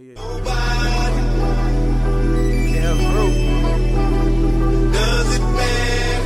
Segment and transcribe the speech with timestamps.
[0.00, 0.14] Yeah.
[0.14, 1.22] Nobody
[2.70, 3.32] Cam Brew.
[4.92, 6.22] does it matter.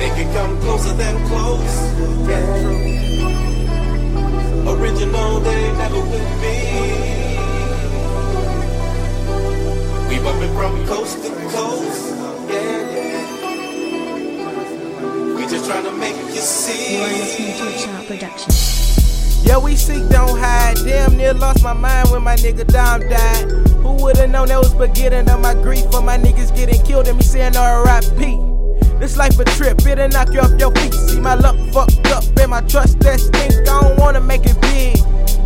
[0.00, 1.76] They can come closer than close.
[4.66, 6.56] Original, they never will be.
[10.08, 12.04] We bumping from coast to coast.
[12.50, 13.22] Yeah, yeah.
[15.36, 18.83] We just trying to make you are listening to child production.
[19.44, 20.76] Yeah, we seek, don't hide.
[20.84, 23.50] Damn near lost my mind when my nigga Dom died.
[23.82, 27.18] Who would've known that was beginning of my grief for my niggas getting killed and
[27.18, 28.40] me saying R.I.P.
[28.98, 30.94] This life a trip, it'll knock you off your feet.
[30.94, 33.52] See my luck fucked up and my trust that stink.
[33.68, 34.96] I don't wanna make it big.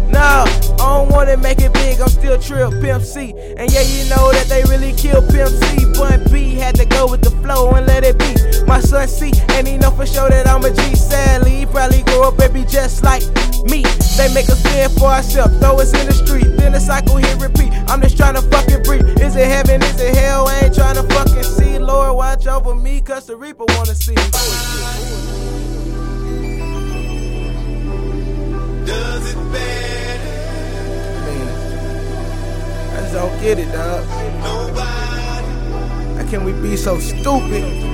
[0.08, 2.00] Nah, I don't wanna make it big.
[2.00, 3.34] I'm still Trill Pimp C.
[3.56, 5.84] And yeah, you know that they really killed Pimp C.
[5.98, 8.47] Bun B had to go with the flow and let it be.
[8.68, 10.94] My son C, and he know for sure that I'm a G.
[10.94, 13.22] Sadly, he probably grow up and be just like
[13.64, 13.82] me.
[14.18, 17.36] They make us fend for ourselves, throw us in the street, then the cycle here
[17.38, 17.72] repeat.
[17.88, 19.08] I'm just trying to fucking breathe.
[19.20, 19.82] Is it heaven?
[19.82, 20.48] Is it hell?
[20.48, 21.78] I ain't trying to fucking see.
[21.78, 24.14] Lord, watch over me, cause the Reaper wanna see.
[28.84, 30.28] Does it matter?
[31.24, 31.48] Man,
[32.92, 34.06] I just don't get it, dog.
[34.44, 34.82] Nobody
[36.18, 37.88] How can we be so stupid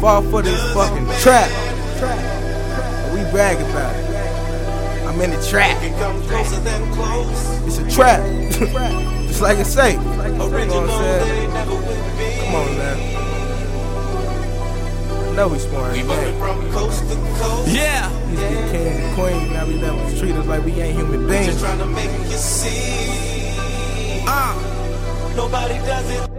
[0.00, 1.50] fall for this fucking trap?
[1.50, 5.06] And we brag about it.
[5.06, 5.78] I'm in the trap.
[5.80, 7.66] can come closer than close.
[7.66, 8.20] It's a trap.
[9.28, 9.92] Just like it say.
[9.92, 11.28] You know what I'm Original, saying?
[11.28, 11.80] they never will
[12.18, 12.40] be.
[12.44, 12.98] Come on, man.
[15.28, 15.92] I know we smart.
[15.92, 17.68] We as from coast to coast.
[17.68, 18.10] Yeah.
[18.30, 19.50] Used to be kings and queens.
[19.52, 21.60] Now we let them treat us like we ain't human Just beings.
[21.60, 24.24] trying to make you see.
[24.26, 24.54] Uh.
[25.36, 26.30] Nobody does it.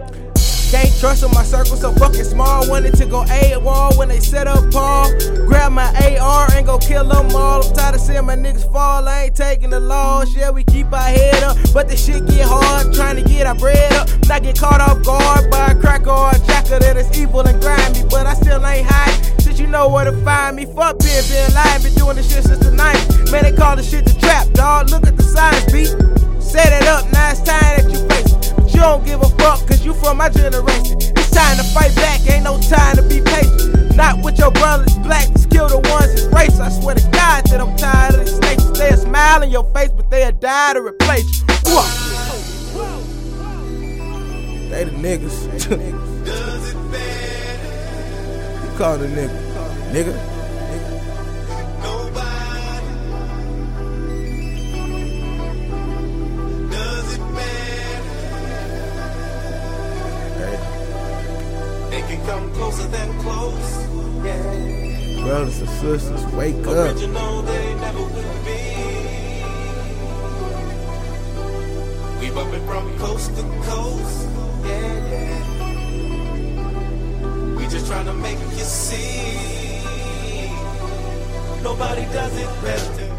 [0.72, 2.66] Can't trust in my circle so fucking small.
[2.66, 5.12] Wanted to go A wall when they set up Paul.
[5.46, 5.84] Grab my
[6.18, 7.62] AR and go kill them all.
[7.62, 9.06] I'm tired of seeing my niggas fall.
[9.06, 10.34] I ain't taking the loss.
[10.34, 11.58] Yeah, we keep our head up.
[11.74, 12.94] But the shit get hard.
[12.94, 14.08] Trying to get our bread up.
[14.28, 17.60] Not get caught off guard by a cracker or a jacker that is evil and
[17.60, 18.08] grimy.
[18.08, 19.40] But I still ain't hiding.
[19.40, 20.64] Since you know where to find me.
[20.64, 21.82] Fuck being been lying.
[21.82, 23.30] Been doing this shit since the 90s.
[23.30, 24.88] Man, they call this shit the trap, dog.
[24.88, 25.92] Look at the signs, beat.
[26.42, 27.71] Set it up, it's time
[28.82, 30.98] don't give a fuck, cause you from my generation.
[30.98, 33.96] It's time to fight back, ain't no time to be patient.
[33.96, 36.58] Not with your brothers, black, kill the ones that's race.
[36.58, 38.64] I swear to God that I'm tired of these snakes.
[38.78, 41.46] They'll smile in your face, but they'll die to replace you.
[41.66, 41.86] Whoa.
[44.70, 45.38] They the niggas.
[48.62, 49.92] You call the nigga.
[49.92, 50.31] Nigga.
[62.16, 63.86] Can come closer than close.
[64.24, 65.22] Yeah.
[65.24, 66.76] brothers and sisters, wake up.
[66.76, 68.62] Original, they never will be.
[72.20, 74.28] We bumping from coast to coast.
[74.64, 75.42] Yeah, yeah.
[77.56, 80.50] We just trying to make you see.
[81.62, 83.11] Nobody does it better.